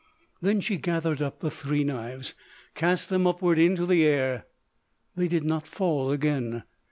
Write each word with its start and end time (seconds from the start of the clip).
Then 0.41 0.61
she 0.61 0.77
gathered 0.79 1.21
up 1.21 1.41
the 1.41 1.51
three 1.51 1.83
knives, 1.83 2.33
cast 2.73 3.09
them 3.09 3.27
upward 3.27 3.59
into 3.59 3.85
the 3.85 4.03
air. 4.03 4.47
They 5.15 5.27
did 5.27 5.43
not 5.43 5.67
fall 5.67 6.09
again. 6.09 6.63